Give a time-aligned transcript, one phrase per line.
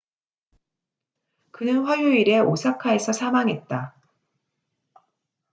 [1.51, 3.95] 그는 화요일에 오사카에서 사망했다